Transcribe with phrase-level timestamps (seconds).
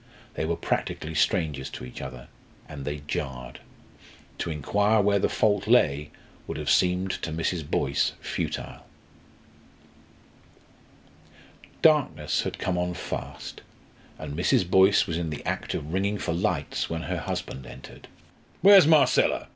[0.33, 2.27] They were practically strangers to each other;
[2.67, 3.59] and they jarred.
[4.39, 6.09] To inquire where the fault lay
[6.47, 7.69] would have seemed to Mrs.
[7.69, 8.83] Boyce futile.
[11.83, 13.61] Darkness had come on fast,
[14.17, 14.67] and Mrs.
[14.67, 18.07] Boyce was in the act of ringing for lights when her husband entered.
[18.61, 19.49] "Where's Marcella?"